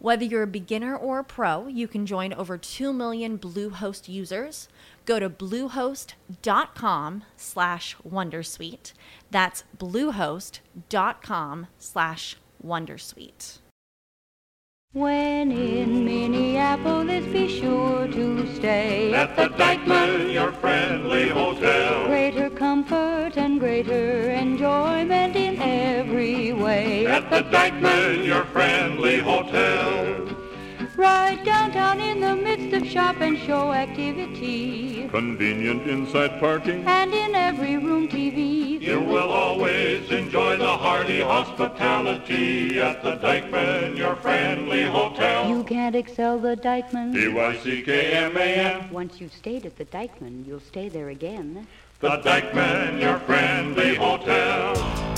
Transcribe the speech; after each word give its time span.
Whether 0.00 0.24
you're 0.24 0.44
a 0.44 0.46
beginner 0.46 0.96
or 0.96 1.18
a 1.18 1.24
pro, 1.24 1.66
you 1.66 1.88
can 1.88 2.06
join 2.06 2.32
over 2.32 2.56
2 2.56 2.92
million 2.92 3.36
Bluehost 3.36 4.08
users. 4.08 4.68
Go 5.06 5.18
to 5.18 5.28
bluehost.com 5.28 7.24
slash 7.36 7.96
wondersuite. 8.08 8.92
That's 9.30 9.64
bluehost.com 9.76 11.66
slash 11.78 12.36
wondersuite. 12.64 13.58
When 14.92 15.52
in 15.52 16.04
Minneapolis, 16.04 17.26
be 17.26 17.60
sure 17.60 18.06
to 18.06 18.54
stay 18.54 19.12
At 19.12 19.36
the 19.36 19.48
Dyckman, 19.48 20.32
your 20.32 20.52
friendly 20.52 21.28
hotel. 21.28 22.06
Greater 22.06 22.48
comfort 22.48 23.36
and 23.36 23.60
greater 23.60 24.30
enjoyment 24.30 25.36
every 25.68 26.52
way. 26.52 27.06
At 27.06 27.30
the 27.30 27.42
Dyckman, 27.42 28.24
your 28.24 28.44
friendly 28.46 29.18
hotel. 29.18 30.28
Right 30.96 31.40
downtown 31.44 32.00
in 32.00 32.18
the 32.18 32.34
midst 32.34 32.74
of 32.74 32.84
shop 32.84 33.20
and 33.20 33.38
show 33.38 33.72
activity. 33.72 35.08
Convenient 35.08 35.86
inside 35.86 36.40
parking. 36.40 36.84
And 36.86 37.14
in 37.14 37.36
every 37.36 37.76
room 37.76 38.08
TV. 38.08 38.80
You 38.80 39.00
will 39.00 39.30
always 39.30 40.10
enjoy 40.10 40.56
the 40.56 40.76
hearty 40.76 41.20
hospitality 41.20 42.80
at 42.80 43.02
the 43.04 43.16
Dyckman, 43.16 43.96
your 43.96 44.16
friendly 44.16 44.82
hotel. 44.84 45.48
You 45.48 45.62
can't 45.62 45.94
excel 45.94 46.38
the 46.38 46.56
Dyckman. 46.56 47.12
D-Y-C-K-M-A-N. 47.12 48.90
Once 48.90 49.20
you've 49.20 49.32
stayed 49.32 49.66
at 49.66 49.76
the 49.76 49.84
Dyckman, 49.84 50.46
you'll 50.46 50.58
stay 50.58 50.88
there 50.88 51.10
again. 51.10 51.66
The 52.00 52.18
Dyckman, 52.18 53.00
your 53.00 53.18
friendly 53.20 53.94
hotel. 53.94 55.17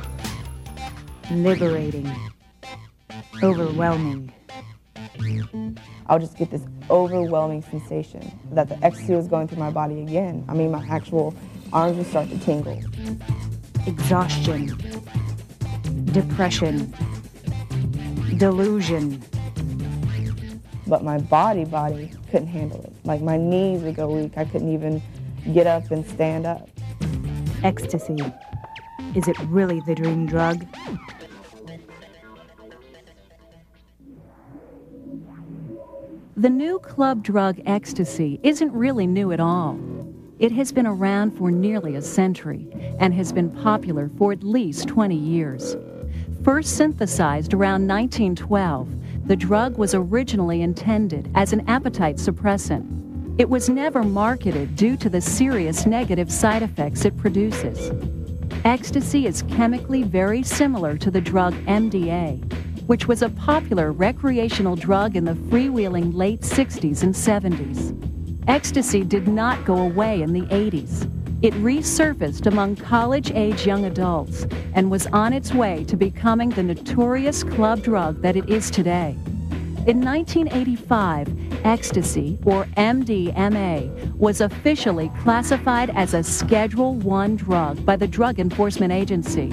Liberating. 1.31 2.11
Overwhelming. 3.41 4.33
I'll 6.07 6.19
just 6.19 6.37
get 6.37 6.51
this 6.51 6.63
overwhelming 6.89 7.61
sensation 7.63 8.37
that 8.51 8.67
the 8.67 8.77
ecstasy 8.83 9.15
was 9.15 9.29
going 9.29 9.47
through 9.47 9.59
my 9.59 9.71
body 9.71 10.01
again. 10.01 10.43
I 10.49 10.53
mean, 10.53 10.71
my 10.71 10.85
actual 10.87 11.33
arms 11.71 11.97
would 11.97 12.07
start 12.07 12.29
to 12.29 12.39
tingle. 12.39 12.81
Exhaustion. 13.87 14.77
Depression. 16.05 16.93
Delusion. 18.35 19.23
But 20.85 21.03
my 21.05 21.17
body, 21.17 21.63
body 21.63 22.11
couldn't 22.29 22.47
handle 22.47 22.81
it. 22.81 22.93
Like 23.05 23.21
my 23.21 23.37
knees 23.37 23.83
would 23.83 23.95
go 23.95 24.09
weak. 24.09 24.33
I 24.35 24.43
couldn't 24.43 24.73
even 24.73 25.01
get 25.53 25.65
up 25.65 25.91
and 25.91 26.05
stand 26.05 26.45
up. 26.45 26.67
Ecstasy. 27.63 28.17
Is 29.15 29.29
it 29.29 29.39
really 29.45 29.79
the 29.87 29.95
dream 29.95 30.25
drug? 30.25 30.65
The 36.41 36.49
new 36.49 36.79
club 36.79 37.21
drug 37.21 37.61
ecstasy 37.67 38.39
isn't 38.41 38.73
really 38.73 39.05
new 39.05 39.31
at 39.31 39.39
all. 39.39 39.79
It 40.39 40.51
has 40.53 40.71
been 40.71 40.87
around 40.87 41.37
for 41.37 41.51
nearly 41.51 41.97
a 41.97 42.01
century 42.01 42.67
and 42.97 43.13
has 43.13 43.31
been 43.31 43.51
popular 43.51 44.09
for 44.17 44.31
at 44.31 44.41
least 44.41 44.87
20 44.87 45.15
years. 45.15 45.77
First 46.43 46.77
synthesized 46.77 47.53
around 47.53 47.87
1912, 47.87 49.27
the 49.27 49.35
drug 49.35 49.77
was 49.77 49.93
originally 49.93 50.63
intended 50.63 51.29
as 51.35 51.53
an 51.53 51.63
appetite 51.69 52.15
suppressant. 52.15 53.39
It 53.39 53.47
was 53.47 53.69
never 53.69 54.01
marketed 54.01 54.75
due 54.75 54.97
to 54.97 55.09
the 55.09 55.21
serious 55.21 55.85
negative 55.85 56.31
side 56.31 56.63
effects 56.63 57.05
it 57.05 57.15
produces. 57.17 57.91
Ecstasy 58.65 59.27
is 59.27 59.43
chemically 59.43 60.01
very 60.01 60.41
similar 60.41 60.97
to 60.97 61.11
the 61.11 61.21
drug 61.21 61.53
MDA, 61.67 62.41
which 62.91 63.07
was 63.07 63.21
a 63.21 63.29
popular 63.29 63.93
recreational 63.93 64.75
drug 64.75 65.15
in 65.15 65.23
the 65.23 65.31
freewheeling 65.31 66.13
late 66.13 66.41
60s 66.41 67.03
and 67.03 67.15
70s. 67.15 67.95
Ecstasy 68.49 69.05
did 69.05 69.29
not 69.29 69.63
go 69.63 69.77
away 69.77 70.21
in 70.21 70.33
the 70.33 70.41
80s. 70.47 71.09
It 71.41 71.53
resurfaced 71.53 72.47
among 72.47 72.75
college 72.75 73.31
age 73.31 73.65
young 73.65 73.85
adults 73.85 74.45
and 74.73 74.91
was 74.91 75.07
on 75.07 75.31
its 75.31 75.53
way 75.53 75.85
to 75.85 75.95
becoming 75.95 76.49
the 76.49 76.63
notorious 76.63 77.45
club 77.45 77.81
drug 77.81 78.21
that 78.23 78.35
it 78.35 78.49
is 78.49 78.69
today. 78.69 79.15
In 79.87 80.01
1985, 80.01 81.63
ecstasy, 81.63 82.37
or 82.43 82.65
MDMA, 82.75 84.13
was 84.17 84.41
officially 84.41 85.09
classified 85.21 85.91
as 85.91 86.13
a 86.13 86.23
Schedule 86.23 86.95
1 86.95 87.37
drug 87.37 87.85
by 87.85 87.95
the 87.95 88.07
Drug 88.07 88.37
Enforcement 88.37 88.91
Agency. 88.91 89.49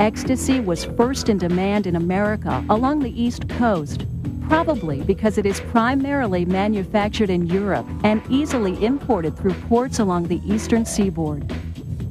Ecstasy 0.00 0.60
was 0.60 0.86
first 0.96 1.28
in 1.28 1.36
demand 1.36 1.86
in 1.86 1.94
America 1.94 2.64
along 2.70 3.00
the 3.00 3.22
East 3.22 3.46
Coast, 3.50 4.06
probably 4.48 5.02
because 5.02 5.36
it 5.36 5.44
is 5.44 5.60
primarily 5.60 6.46
manufactured 6.46 7.28
in 7.28 7.46
Europe 7.46 7.86
and 8.02 8.22
easily 8.30 8.82
imported 8.82 9.36
through 9.36 9.52
ports 9.68 9.98
along 9.98 10.26
the 10.26 10.40
eastern 10.50 10.86
seaboard. 10.86 11.54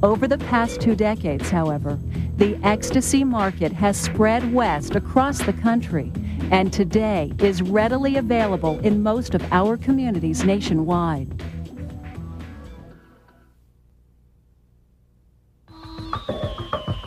Over 0.04 0.28
the 0.28 0.38
past 0.38 0.80
two 0.80 0.94
decades, 0.94 1.50
however, 1.50 1.98
the 2.36 2.56
ecstasy 2.62 3.24
market 3.24 3.72
has 3.72 4.00
spread 4.00 4.54
west 4.54 4.94
across 4.94 5.40
the 5.40 5.52
country 5.52 6.12
and 6.52 6.72
today 6.72 7.32
is 7.40 7.60
readily 7.60 8.18
available 8.18 8.78
in 8.86 9.02
most 9.02 9.34
of 9.34 9.42
our 9.52 9.76
communities 9.76 10.44
nationwide. 10.44 11.42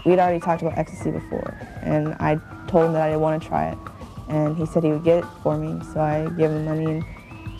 We'd 0.05 0.19
already 0.19 0.39
talked 0.39 0.61
about 0.61 0.77
ecstasy 0.77 1.11
before, 1.11 1.57
and 1.81 2.13
I 2.15 2.35
told 2.67 2.87
him 2.87 2.93
that 2.93 3.03
I 3.03 3.09
didn't 3.09 3.21
want 3.21 3.41
to 3.41 3.47
try 3.47 3.69
it. 3.69 3.77
And 4.27 4.57
he 4.57 4.65
said 4.65 4.83
he 4.83 4.91
would 4.91 5.03
get 5.03 5.19
it 5.19 5.25
for 5.41 5.57
me, 5.57 5.81
so 5.93 6.01
I 6.01 6.29
gave 6.29 6.49
him 6.49 6.65
money, 6.65 6.85
and 6.85 7.03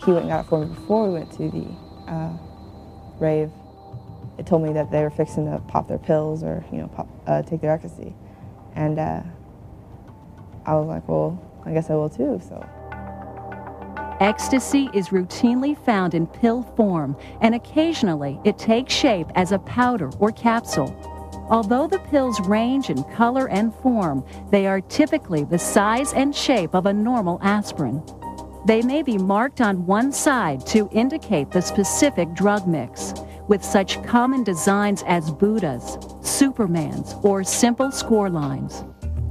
he 0.04 0.12
went 0.12 0.24
and 0.24 0.28
got 0.28 0.44
it 0.44 0.48
for 0.48 0.60
me 0.60 0.66
before 0.66 1.08
we 1.08 1.14
went 1.14 1.32
to 1.32 1.50
the 1.50 1.66
uh, 2.12 2.32
rave. 3.18 3.50
It 4.38 4.46
told 4.46 4.62
me 4.62 4.72
that 4.74 4.90
they 4.90 5.02
were 5.02 5.10
fixing 5.10 5.46
to 5.46 5.58
pop 5.68 5.88
their 5.88 5.98
pills 5.98 6.42
or, 6.42 6.64
you 6.70 6.78
know, 6.78 6.88
pop, 6.88 7.08
uh, 7.26 7.42
take 7.42 7.60
their 7.60 7.72
ecstasy. 7.72 8.14
And 8.74 8.98
uh, 8.98 9.22
I 10.66 10.74
was 10.74 10.86
like, 10.86 11.08
well, 11.08 11.40
I 11.64 11.72
guess 11.72 11.88
I 11.88 11.94
will 11.94 12.10
too, 12.10 12.42
so. 12.46 12.66
Ecstasy 14.20 14.90
is 14.92 15.08
routinely 15.08 15.76
found 15.84 16.14
in 16.14 16.26
pill 16.26 16.62
form, 16.76 17.16
and 17.40 17.54
occasionally 17.54 18.38
it 18.44 18.58
takes 18.58 18.92
shape 18.92 19.28
as 19.34 19.52
a 19.52 19.58
powder 19.60 20.10
or 20.18 20.30
capsule. 20.30 20.94
Although 21.48 21.88
the 21.88 21.98
pills 21.98 22.40
range 22.40 22.90
in 22.90 23.04
color 23.04 23.48
and 23.48 23.74
form, 23.76 24.24
they 24.50 24.66
are 24.66 24.80
typically 24.80 25.44
the 25.44 25.58
size 25.58 26.12
and 26.12 26.34
shape 26.34 26.74
of 26.74 26.86
a 26.86 26.92
normal 26.92 27.38
aspirin. 27.42 28.02
They 28.66 28.80
may 28.80 29.02
be 29.02 29.18
marked 29.18 29.60
on 29.60 29.84
one 29.84 30.10
side 30.10 30.64
to 30.68 30.88
indicate 30.90 31.50
the 31.50 31.60
specific 31.60 32.32
drug 32.32 32.66
mix, 32.66 33.12
with 33.46 33.62
such 33.62 34.02
common 34.04 34.42
designs 34.42 35.04
as 35.06 35.30
Buddhas, 35.30 35.98
Supermans, 36.22 37.22
or 37.22 37.44
simple 37.44 37.90
score 37.90 38.30
lines. 38.30 38.84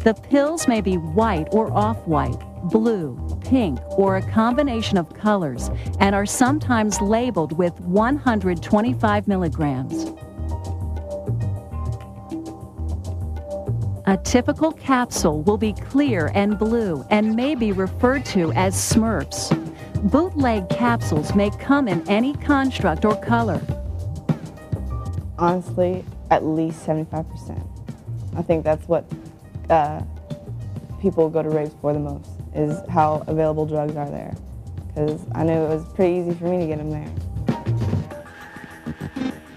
The 0.04 0.14
pills 0.14 0.68
may 0.68 0.82
be 0.82 0.98
white 0.98 1.48
or 1.52 1.74
off 1.74 2.06
white, 2.06 2.38
blue, 2.66 3.18
pink, 3.44 3.80
or 3.98 4.18
a 4.18 4.32
combination 4.32 4.98
of 4.98 5.14
colors, 5.14 5.72
and 6.00 6.14
are 6.14 6.26
sometimes 6.26 7.02
labeled 7.02 7.58
with 7.58 7.80
125 7.82 9.28
milligrams. 9.28 10.14
A 14.06 14.18
typical 14.18 14.74
capsule 14.74 15.42
will 15.44 15.58
be 15.58 15.72
clear 15.72 16.30
and 16.36 16.60
blue 16.60 17.06
and 17.10 17.38
may 17.38 17.56
be 17.56 17.72
referred 17.72 18.26
to 18.26 18.52
as 18.52 18.76
Smurfs. 18.76 19.50
Bootleg 20.12 20.68
capsules 20.68 21.34
may 21.36 21.50
come 21.52 21.88
in 21.88 22.06
any 22.10 22.34
construct 22.34 23.06
or 23.06 23.16
color. 23.16 23.62
Honestly, 25.40 26.04
at 26.32 26.44
least 26.44 26.86
75%. 26.86 27.66
I 28.36 28.42
think 28.42 28.66
that's 28.66 28.86
what 28.90 29.06
uh, 29.70 30.02
people 31.00 31.30
go 31.30 31.42
to 31.42 31.50
raves 31.50 31.74
for 31.80 31.94
the 31.94 32.00
most, 32.00 32.30
is 32.54 32.78
how 32.90 33.24
available 33.28 33.66
drugs 33.66 33.96
are 33.96 34.10
there. 34.10 34.36
Because 34.88 35.26
I 35.34 35.44
knew 35.44 35.54
it 35.54 35.70
was 35.70 35.86
pretty 35.94 36.16
easy 36.16 36.34
for 36.34 36.46
me 36.46 36.60
to 36.60 36.68
get 36.68 36.78
them 36.78 36.92
there. 36.92 38.03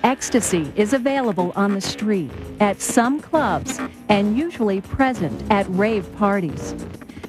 Ecstasy 0.06 0.72
is 0.76 0.92
available 0.92 1.52
on 1.56 1.74
the 1.74 1.80
street, 1.80 2.30
at 2.60 2.80
some 2.80 3.18
clubs, 3.20 3.80
and 4.08 4.38
usually 4.38 4.80
present 4.80 5.42
at 5.50 5.66
rave 5.70 6.06
parties. 6.16 6.76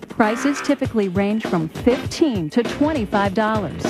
Prices 0.10 0.62
typically 0.62 1.10
range 1.10 1.44
from 1.48 1.70
15 1.70 2.52
to 2.52 2.62
$25. 2.62 3.84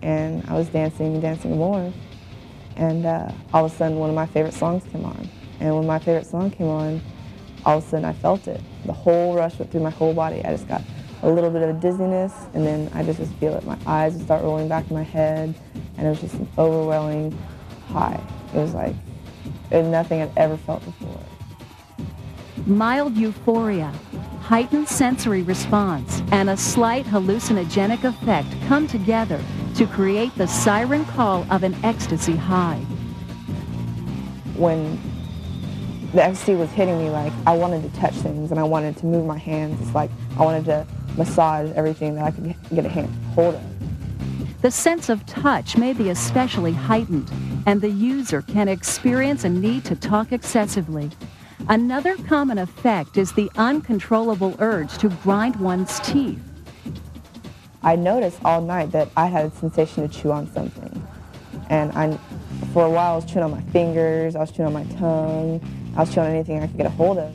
And 0.00 0.42
I 0.48 0.54
was 0.54 0.68
dancing, 0.68 1.12
and 1.12 1.20
dancing 1.20 1.58
more. 1.58 1.92
And 2.76 3.04
uh, 3.04 3.30
all 3.52 3.66
of 3.66 3.72
a 3.72 3.76
sudden, 3.76 3.98
one 3.98 4.08
of 4.08 4.16
my 4.16 4.24
favorite 4.24 4.54
songs 4.54 4.84
came 4.90 5.04
on. 5.04 5.28
And 5.60 5.76
when 5.76 5.86
my 5.86 5.98
favorite 5.98 6.24
song 6.24 6.50
came 6.50 6.68
on, 6.68 7.02
all 7.64 7.78
of 7.78 7.84
a 7.84 7.88
sudden 7.88 8.04
I 8.04 8.12
felt 8.12 8.48
it. 8.48 8.60
The 8.86 8.92
whole 8.92 9.34
rush 9.34 9.58
went 9.58 9.70
through 9.70 9.82
my 9.82 9.90
whole 9.90 10.14
body. 10.14 10.44
I 10.44 10.50
just 10.50 10.68
got 10.68 10.82
a 11.22 11.30
little 11.30 11.50
bit 11.50 11.62
of 11.62 11.76
a 11.76 11.80
dizziness, 11.80 12.32
and 12.54 12.66
then 12.66 12.90
I 12.94 13.04
just 13.04 13.20
would 13.20 13.28
feel 13.34 13.54
it. 13.54 13.64
My 13.64 13.78
eyes 13.86 14.14
would 14.14 14.24
start 14.24 14.42
rolling 14.42 14.68
back 14.68 14.88
in 14.90 14.96
my 14.96 15.04
head, 15.04 15.54
and 15.96 16.06
it 16.06 16.10
was 16.10 16.20
just 16.20 16.34
an 16.34 16.48
overwhelming 16.58 17.36
high. 17.88 18.20
It 18.54 18.58
was 18.58 18.74
like 18.74 18.94
it 19.70 19.76
was 19.78 19.86
nothing 19.86 20.20
I'd 20.20 20.36
ever 20.36 20.56
felt 20.56 20.84
before. 20.84 21.20
Mild 22.66 23.16
euphoria, 23.16 23.92
heightened 24.40 24.88
sensory 24.88 25.42
response, 25.42 26.22
and 26.32 26.50
a 26.50 26.56
slight 26.56 27.06
hallucinogenic 27.06 28.04
effect 28.04 28.48
come 28.66 28.86
together 28.86 29.40
to 29.76 29.86
create 29.86 30.34
the 30.36 30.46
siren 30.46 31.04
call 31.06 31.46
of 31.50 31.62
an 31.62 31.74
ecstasy 31.84 32.36
high. 32.36 32.80
When 34.54 35.00
the 36.12 36.22
ecstasy 36.22 36.54
was 36.54 36.70
hitting 36.70 36.98
me, 36.98 37.10
like 37.10 37.32
I 37.46 37.56
wanted 37.56 37.82
to 37.82 38.00
touch 38.00 38.14
things 38.14 38.50
and 38.50 38.60
I 38.60 38.64
wanted 38.64 38.96
to 38.98 39.06
move 39.06 39.26
my 39.26 39.38
hands. 39.38 39.80
It's 39.80 39.94
like 39.94 40.10
I 40.38 40.44
wanted 40.44 40.64
to 40.66 40.86
massage 41.16 41.70
everything 41.72 42.14
that 42.16 42.24
I 42.24 42.30
could 42.30 42.54
get 42.74 42.84
a 42.84 42.88
hand 42.88 43.08
hold 43.34 43.54
of. 43.54 43.62
The 44.62 44.70
sense 44.70 45.08
of 45.08 45.24
touch 45.26 45.76
may 45.76 45.92
be 45.92 46.10
especially 46.10 46.72
heightened, 46.72 47.30
and 47.66 47.80
the 47.80 47.90
user 47.90 48.42
can 48.42 48.68
experience 48.68 49.44
a 49.44 49.48
need 49.48 49.84
to 49.86 49.96
talk 49.96 50.32
excessively. 50.32 51.10
Another 51.68 52.16
common 52.16 52.58
effect 52.58 53.16
is 53.16 53.32
the 53.32 53.50
uncontrollable 53.56 54.54
urge 54.60 54.96
to 54.98 55.08
grind 55.08 55.56
one's 55.56 55.98
teeth. 56.00 56.40
I 57.82 57.96
noticed 57.96 58.38
all 58.44 58.60
night 58.60 58.92
that 58.92 59.08
I 59.16 59.26
had 59.26 59.46
a 59.46 59.50
sensation 59.50 60.08
to 60.08 60.20
chew 60.20 60.30
on 60.30 60.52
something. 60.52 61.08
And 61.68 61.90
I, 61.92 62.18
for 62.72 62.86
a 62.86 62.90
while, 62.90 63.12
I 63.12 63.16
was 63.16 63.26
chewing 63.26 63.44
on 63.44 63.50
my 63.50 63.60
fingers, 63.70 64.34
I 64.34 64.40
was 64.40 64.50
chewing 64.50 64.68
on 64.68 64.72
my 64.72 64.84
tongue, 64.94 65.60
I 65.94 66.00
was 66.00 66.12
chewing 66.12 66.28
on 66.28 66.34
anything 66.34 66.62
I 66.62 66.66
could 66.66 66.78
get 66.78 66.86
a 66.86 66.90
hold 66.90 67.18
of. 67.18 67.34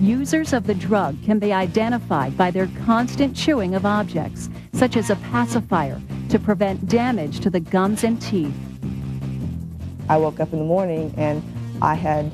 Users 0.00 0.52
of 0.52 0.66
the 0.66 0.74
drug 0.74 1.16
can 1.24 1.38
be 1.38 1.52
identified 1.52 2.36
by 2.36 2.50
their 2.50 2.68
constant 2.84 3.36
chewing 3.36 3.74
of 3.74 3.86
objects, 3.86 4.50
such 4.72 4.96
as 4.96 5.10
a 5.10 5.16
pacifier, 5.16 6.00
to 6.28 6.38
prevent 6.38 6.88
damage 6.88 7.40
to 7.40 7.48
the 7.48 7.60
gums 7.60 8.04
and 8.04 8.20
teeth. 8.20 8.54
I 10.08 10.18
woke 10.18 10.40
up 10.40 10.52
in 10.52 10.58
the 10.58 10.64
morning 10.64 11.14
and 11.16 11.42
I 11.80 11.94
had 11.94 12.30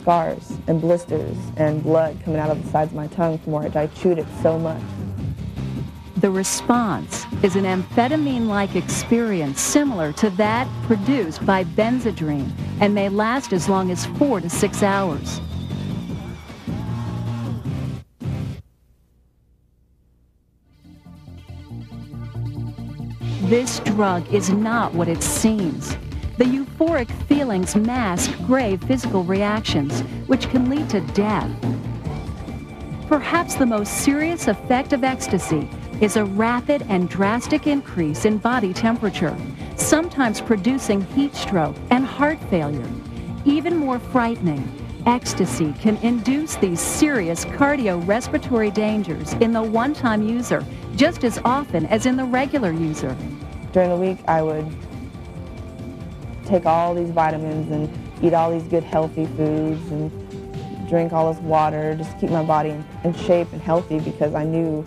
scars 0.00 0.52
and 0.68 0.80
blisters 0.80 1.36
and 1.56 1.82
blood 1.82 2.18
coming 2.24 2.40
out 2.40 2.50
of 2.50 2.64
the 2.64 2.70
sides 2.70 2.92
of 2.92 2.96
my 2.96 3.08
tongue 3.08 3.38
from 3.38 3.52
where 3.52 3.70
I 3.76 3.88
chewed 3.88 4.18
it 4.18 4.26
so 4.42 4.58
much. 4.58 4.82
The 6.26 6.32
response 6.32 7.24
is 7.44 7.54
an 7.54 7.62
amphetamine-like 7.62 8.74
experience 8.74 9.60
similar 9.60 10.12
to 10.14 10.28
that 10.30 10.66
produced 10.82 11.46
by 11.46 11.62
Benzedrine 11.62 12.50
and 12.80 12.92
may 12.92 13.08
last 13.08 13.52
as 13.52 13.68
long 13.68 13.92
as 13.92 14.06
four 14.18 14.40
to 14.40 14.50
six 14.50 14.82
hours. 14.82 15.40
This 23.42 23.78
drug 23.78 24.28
is 24.34 24.50
not 24.50 24.92
what 24.94 25.06
it 25.06 25.22
seems. 25.22 25.96
The 26.38 26.44
euphoric 26.44 27.08
feelings 27.28 27.76
mask 27.76 28.36
grave 28.48 28.82
physical 28.82 29.22
reactions, 29.22 30.00
which 30.26 30.48
can 30.48 30.68
lead 30.68 30.90
to 30.90 31.00
death. 31.12 31.48
Perhaps 33.06 33.54
the 33.54 33.66
most 33.66 33.98
serious 33.98 34.48
effect 34.48 34.92
of 34.92 35.04
ecstasy 35.04 35.70
is 36.00 36.16
a 36.16 36.24
rapid 36.24 36.82
and 36.88 37.08
drastic 37.08 37.66
increase 37.66 38.24
in 38.24 38.38
body 38.38 38.72
temperature, 38.72 39.36
sometimes 39.76 40.40
producing 40.40 41.00
heat 41.08 41.34
stroke 41.34 41.76
and 41.90 42.04
heart 42.04 42.38
failure. 42.50 42.88
Even 43.44 43.76
more 43.76 43.98
frightening, 43.98 44.68
ecstasy 45.06 45.72
can 45.80 45.96
induce 45.98 46.56
these 46.56 46.80
serious 46.80 47.44
cardiorespiratory 47.46 48.74
dangers 48.74 49.32
in 49.34 49.52
the 49.52 49.62
one-time 49.62 50.28
user 50.28 50.64
just 50.96 51.24
as 51.24 51.38
often 51.44 51.86
as 51.86 52.06
in 52.06 52.16
the 52.16 52.24
regular 52.24 52.72
user. 52.72 53.16
During 53.72 53.90
the 53.90 53.96
week, 53.96 54.18
I 54.28 54.42
would 54.42 54.66
take 56.44 56.66
all 56.66 56.94
these 56.94 57.10
vitamins 57.10 57.70
and 57.70 58.24
eat 58.24 58.34
all 58.34 58.50
these 58.50 58.64
good 58.64 58.84
healthy 58.84 59.26
foods 59.36 59.90
and 59.90 60.10
drink 60.88 61.12
all 61.12 61.32
this 61.32 61.42
water 61.42 61.96
just 61.96 62.16
keep 62.20 62.30
my 62.30 62.44
body 62.44 62.70
in, 62.70 62.84
in 63.02 63.12
shape 63.12 63.52
and 63.52 63.60
healthy 63.60 63.98
because 63.98 64.34
I 64.34 64.44
knew 64.44 64.84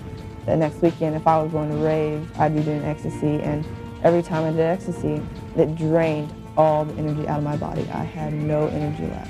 that 0.50 0.58
next 0.58 0.82
weekend 0.82 1.16
if 1.16 1.28
I 1.28 1.42
was 1.42 1.52
going 1.52 1.70
to 1.70 1.76
rave, 1.76 2.28
I'd 2.40 2.56
be 2.56 2.64
doing 2.64 2.84
ecstasy. 2.84 3.40
And 3.42 3.64
every 4.04 4.24
time 4.24 4.44
I 4.46 4.50
did 4.50 4.62
ecstasy, 4.62 5.22
it 5.56 5.76
drained 5.76 6.34
all 6.58 6.86
the 6.86 6.94
energy 6.96 7.28
out 7.28 7.38
of 7.38 7.44
my 7.44 7.56
body. 7.56 7.88
I 7.94 8.04
had 8.04 8.34
no 8.34 8.68
energy 8.68 9.06
left. 9.06 9.30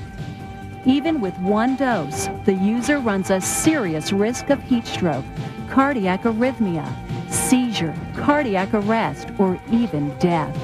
Even 0.88 1.20
with 1.20 1.38
one 1.40 1.76
dose, 1.76 2.30
the 2.46 2.54
user 2.54 3.00
runs 3.00 3.32
a 3.32 3.42
serious 3.42 4.14
risk 4.14 4.50
of 4.50 4.64
heat 4.64 4.88
stroke, 4.88 5.26
cardiac 5.70 6.24
arrhythmia, 6.24 6.88
seizure, 7.30 7.94
cardiac 8.16 8.74
arrest, 8.74 9.28
or 9.38 9.62
even 9.70 10.18
death. 10.20 10.58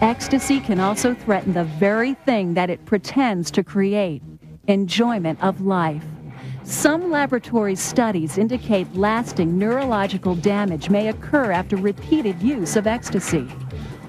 Ecstasy 0.00 0.60
can 0.60 0.80
also 0.80 1.12
threaten 1.12 1.52
the 1.52 1.64
very 1.64 2.14
thing 2.14 2.54
that 2.54 2.70
it 2.70 2.86
pretends 2.86 3.50
to 3.50 3.62
create 3.62 4.22
enjoyment 4.66 5.42
of 5.42 5.60
life. 5.60 6.04
Some 6.68 7.10
laboratory 7.10 7.74
studies 7.76 8.36
indicate 8.36 8.94
lasting 8.94 9.56
neurological 9.58 10.34
damage 10.34 10.90
may 10.90 11.08
occur 11.08 11.50
after 11.50 11.76
repeated 11.76 12.42
use 12.42 12.76
of 12.76 12.86
ecstasy. 12.86 13.44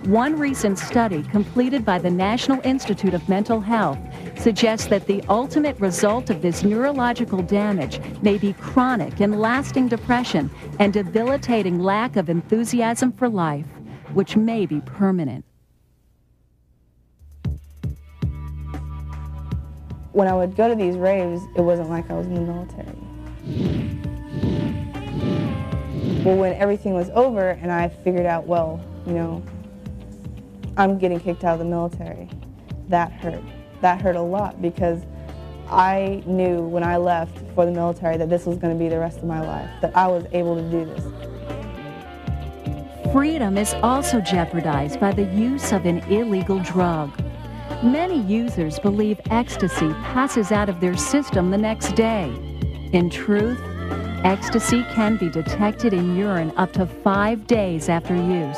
One 0.03 0.37
recent 0.37 0.77
study 0.77 1.23
completed 1.23 1.85
by 1.85 1.99
the 1.99 2.11
National 2.11 2.59
Institute 2.65 3.13
of 3.13 3.29
Mental 3.29 3.61
Health 3.61 3.97
suggests 4.37 4.87
that 4.87 5.07
the 5.07 5.23
ultimate 5.29 5.79
result 5.79 6.29
of 6.29 6.41
this 6.41 6.61
neurological 6.65 7.41
damage 7.41 8.01
may 8.21 8.37
be 8.37 8.51
chronic 8.51 9.21
and 9.21 9.39
lasting 9.39 9.87
depression 9.87 10.51
and 10.79 10.91
debilitating 10.91 11.79
lack 11.79 12.17
of 12.17 12.29
enthusiasm 12.29 13.13
for 13.13 13.29
life, 13.29 13.67
which 14.13 14.35
may 14.35 14.65
be 14.65 14.81
permanent. 14.81 15.45
When 20.19 20.27
I 20.27 20.33
would 20.33 20.57
go 20.57 20.67
to 20.67 20.75
these 20.75 20.97
raves, 20.97 21.41
it 21.55 21.61
wasn't 21.61 21.89
like 21.89 22.11
I 22.11 22.13
was 22.13 22.27
in 22.27 22.33
the 22.33 22.41
military. 22.41 22.85
Well, 26.25 26.35
when 26.35 26.51
everything 26.55 26.93
was 26.93 27.09
over 27.11 27.51
and 27.51 27.71
I 27.71 27.87
figured 27.87 28.25
out, 28.25 28.45
well, 28.45 28.83
you 29.07 29.13
know, 29.13 29.41
I'm 30.75 30.97
getting 30.97 31.21
kicked 31.21 31.45
out 31.45 31.53
of 31.53 31.59
the 31.59 31.63
military, 31.63 32.29
that 32.89 33.13
hurt. 33.13 33.41
That 33.79 34.01
hurt 34.01 34.17
a 34.17 34.21
lot 34.21 34.61
because 34.61 35.05
I 35.69 36.21
knew 36.25 36.63
when 36.63 36.83
I 36.83 36.97
left 36.97 37.37
for 37.55 37.65
the 37.65 37.71
military 37.71 38.17
that 38.17 38.29
this 38.29 38.45
was 38.45 38.57
going 38.57 38.77
to 38.77 38.83
be 38.83 38.89
the 38.89 38.99
rest 38.99 39.19
of 39.19 39.23
my 39.23 39.39
life, 39.39 39.69
that 39.79 39.95
I 39.95 40.07
was 40.07 40.25
able 40.33 40.57
to 40.57 40.69
do 40.69 40.83
this. 40.83 41.05
Freedom 43.13 43.57
is 43.57 43.73
also 43.75 44.19
jeopardized 44.19 44.99
by 44.99 45.13
the 45.13 45.23
use 45.23 45.71
of 45.71 45.85
an 45.85 45.99
illegal 46.11 46.59
drug. 46.59 47.09
Many 47.83 48.19
users 48.23 48.77
believe 48.77 49.21
ecstasy 49.31 49.93
passes 50.03 50.51
out 50.51 50.67
of 50.67 50.81
their 50.81 50.97
system 50.97 51.49
the 51.49 51.57
next 51.57 51.95
day. 51.95 52.29
In 52.91 53.09
truth, 53.09 53.57
ecstasy 54.25 54.83
can 54.91 55.15
be 55.15 55.29
detected 55.29 55.93
in 55.93 56.17
urine 56.17 56.51
up 56.57 56.73
to 56.73 56.85
five 56.85 57.47
days 57.47 57.87
after 57.87 58.13
use. 58.13 58.57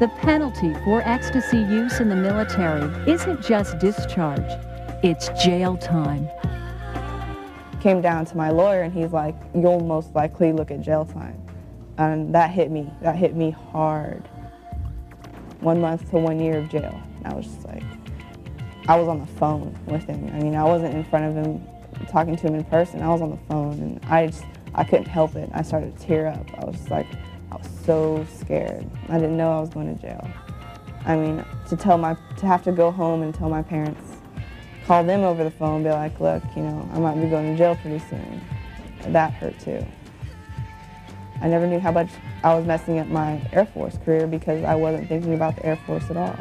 The 0.00 0.10
penalty 0.22 0.74
for 0.84 1.02
ecstasy 1.02 1.58
use 1.58 2.00
in 2.00 2.08
the 2.08 2.16
military 2.16 2.90
isn't 3.08 3.42
just 3.42 3.78
discharge, 3.78 4.40
it's 5.04 5.28
jail 5.40 5.76
time. 5.76 6.28
Came 7.80 8.00
down 8.02 8.24
to 8.26 8.36
my 8.36 8.50
lawyer 8.50 8.82
and 8.82 8.92
he's 8.92 9.12
like, 9.12 9.36
you'll 9.54 9.78
most 9.78 10.16
likely 10.16 10.52
look 10.52 10.72
at 10.72 10.80
jail 10.80 11.04
time. 11.04 11.40
And 11.96 12.34
that 12.34 12.50
hit 12.50 12.72
me. 12.72 12.92
That 13.02 13.14
hit 13.14 13.36
me 13.36 13.52
hard. 13.52 14.26
One 15.60 15.80
month 15.80 16.10
to 16.10 16.18
one 16.18 16.40
year 16.40 16.58
of 16.58 16.68
jail. 16.68 17.00
And 17.18 17.32
I 17.32 17.36
was 17.36 17.46
just 17.46 17.64
like, 17.66 17.84
I 18.88 18.96
was 18.98 19.08
on 19.08 19.20
the 19.20 19.26
phone 19.26 19.78
with 19.86 20.04
him. 20.04 20.28
I 20.34 20.40
mean, 20.40 20.56
I 20.56 20.64
wasn't 20.64 20.94
in 20.94 21.04
front 21.04 21.24
of 21.24 21.34
him 21.34 21.64
talking 22.08 22.36
to 22.36 22.46
him 22.48 22.54
in 22.54 22.64
person. 22.64 23.00
I 23.00 23.08
was 23.08 23.22
on 23.22 23.30
the 23.30 23.38
phone 23.48 23.72
and 23.74 24.04
I 24.06 24.26
just, 24.26 24.44
I 24.74 24.82
couldn't 24.84 25.06
help 25.06 25.36
it. 25.36 25.48
I 25.52 25.62
started 25.62 25.96
to 25.96 26.06
tear 26.06 26.26
up. 26.26 26.46
I 26.58 26.64
was 26.64 26.76
just 26.76 26.90
like, 26.90 27.06
I 27.52 27.56
was 27.56 27.68
so 27.84 28.26
scared. 28.40 28.88
I 29.08 29.18
didn't 29.18 29.36
know 29.36 29.56
I 29.56 29.60
was 29.60 29.70
going 29.70 29.94
to 29.94 30.02
jail. 30.02 30.28
I 31.04 31.16
mean, 31.16 31.44
to 31.68 31.76
tell 31.76 31.98
my, 31.98 32.16
to 32.38 32.46
have 32.46 32.62
to 32.64 32.72
go 32.72 32.90
home 32.90 33.22
and 33.22 33.34
tell 33.34 33.48
my 33.48 33.62
parents, 33.62 34.16
call 34.86 35.04
them 35.04 35.22
over 35.22 35.44
the 35.44 35.50
phone, 35.50 35.82
be 35.82 35.90
like, 35.90 36.18
look, 36.18 36.42
you 36.56 36.62
know, 36.62 36.88
I 36.92 36.98
might 36.98 37.20
be 37.20 37.28
going 37.28 37.52
to 37.52 37.58
jail 37.58 37.76
pretty 37.76 38.00
soon. 38.10 38.40
That 39.08 39.32
hurt 39.32 39.58
too. 39.60 39.84
I 41.40 41.48
never 41.48 41.66
knew 41.66 41.80
how 41.80 41.90
much 41.92 42.08
I 42.44 42.54
was 42.54 42.64
messing 42.64 42.98
up 43.00 43.08
my 43.08 43.40
Air 43.52 43.66
Force 43.66 43.98
career 44.04 44.26
because 44.26 44.62
I 44.64 44.74
wasn't 44.74 45.08
thinking 45.08 45.34
about 45.34 45.56
the 45.56 45.66
Air 45.66 45.76
Force 45.86 46.08
at 46.08 46.16
all. 46.16 46.36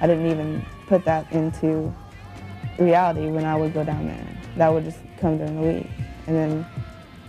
I 0.00 0.06
didn't 0.08 0.26
even 0.26 0.64
put 0.92 1.06
that 1.06 1.32
into 1.32 1.90
reality 2.78 3.30
when 3.30 3.46
I 3.46 3.56
would 3.56 3.72
go 3.72 3.82
down 3.82 4.08
there. 4.08 4.26
That 4.58 4.70
would 4.70 4.84
just 4.84 4.98
come 5.16 5.38
during 5.38 5.58
the 5.58 5.66
week. 5.66 5.86
And 6.26 6.36
then 6.36 6.66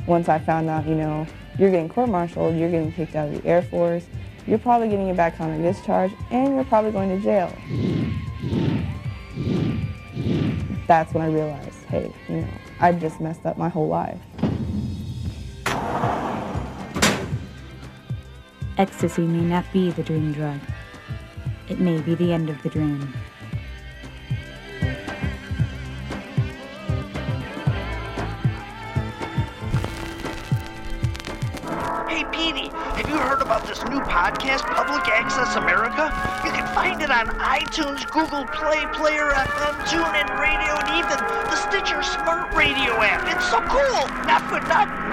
once 0.06 0.28
I 0.28 0.38
found 0.38 0.70
out, 0.70 0.86
you 0.86 0.96
know, 0.96 1.26
you're 1.58 1.72
getting 1.72 1.88
court-martialed, 1.88 2.58
you're 2.58 2.70
getting 2.70 2.92
kicked 2.92 3.16
out 3.16 3.30
of 3.30 3.42
the 3.42 3.48
Air 3.48 3.62
Force, 3.62 4.06
you're 4.46 4.60
probably 4.60 4.90
getting 4.90 5.10
a 5.12 5.14
background 5.14 5.64
discharge, 5.64 6.12
and 6.30 6.56
you're 6.56 6.66
probably 6.66 6.92
going 6.92 7.08
to 7.08 7.24
jail. 7.24 7.56
That's 10.86 11.14
when 11.14 11.24
I 11.24 11.28
realized, 11.28 11.86
hey, 11.86 12.14
you 12.28 12.42
know, 12.42 12.48
I 12.82 12.92
just 12.92 13.22
messed 13.22 13.46
up 13.46 13.58
my 13.58 13.70
whole 13.70 13.88
life. 13.88 14.20
Ecstasy 18.78 19.22
may 19.22 19.46
not 19.46 19.64
be 19.72 19.90
the 19.92 20.04
dream 20.04 20.34
drug. 20.34 20.60
It 21.70 21.80
may 21.80 22.02
be 22.02 22.14
the 22.14 22.34
end 22.34 22.50
of 22.50 22.62
the 22.62 22.68
dream. 22.68 23.14
About 33.54 33.68
this 33.68 33.84
new 33.84 34.00
podcast, 34.00 34.62
Public 34.62 35.08
Access 35.10 35.56
America? 35.58 36.10
You 36.44 36.52
can 36.52 36.66
find 36.74 37.04
it 37.04 37.12
on 37.12 37.28
iTunes, 37.38 38.10
Google 38.10 38.46
Play, 38.48 38.84
Player 38.94 39.30
FM, 39.30 39.76
TuneIn 39.86 40.40
Radio, 40.40 40.74
and 40.82 40.90
even 40.98 41.18
the 41.46 41.56
Stitcher 41.70 42.02
Smart 42.02 42.52
Radio 42.56 42.94
app. 43.04 43.22
It's 43.30 43.48
so 43.52 43.62
cool! 43.70 44.08
Not 44.26 44.42
for 44.50 44.60
nothing. 44.68 45.13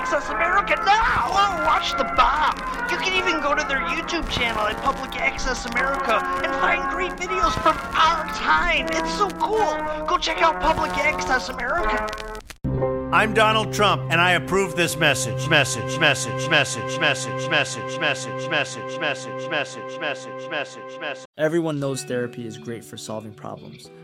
Access 0.00 0.30
America 0.30 0.76
now. 0.86 1.26
Oh, 1.28 1.62
watch 1.66 1.92
the 1.98 2.04
bomb. 2.16 2.56
You 2.90 2.96
can 2.96 3.12
even 3.12 3.42
go 3.42 3.54
to 3.54 3.62
their 3.68 3.80
YouTube 3.80 4.26
channel 4.30 4.62
at 4.62 4.78
Public 4.78 5.14
Access 5.20 5.66
America 5.66 6.14
and 6.42 6.50
find 6.54 6.90
great 6.90 7.12
videos 7.12 7.52
from 7.60 7.76
our 7.92 8.26
time. 8.32 8.86
It's 8.92 9.14
so 9.18 9.28
cool. 9.28 10.06
Go 10.06 10.16
check 10.16 10.40
out 10.40 10.58
Public 10.58 10.90
Access 10.92 11.50
America. 11.50 12.08
I'm 13.12 13.34
Donald 13.34 13.74
Trump, 13.74 14.10
and 14.10 14.22
I 14.22 14.32
approve 14.32 14.74
this 14.74 14.96
message. 14.96 15.50
Message, 15.50 15.98
message, 15.98 15.98
message, 15.98 16.58
message, 16.58 16.98
message, 16.98 17.50
message, 17.50 18.48
message, 18.48 18.48
message, 18.48 18.98
message, 19.50 19.50
message, 20.00 20.48
message, 20.48 20.98
message. 20.98 21.26
Everyone 21.36 21.78
knows 21.78 22.04
therapy 22.04 22.46
is 22.46 22.56
great 22.56 22.84
for 22.84 22.96
solving 22.96 23.34
problems, 23.34 23.90